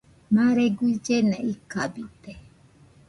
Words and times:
Mare 0.35 0.65
guillena 0.77 1.37
ikabite. 1.53 2.31